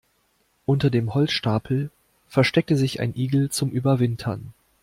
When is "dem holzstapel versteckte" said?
0.89-2.75